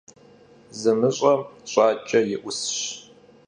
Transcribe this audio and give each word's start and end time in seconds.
Zımış'em 0.79 1.39
ş'aç'e 1.71 2.19
yi 2.29 2.37
'usş. 2.41 2.77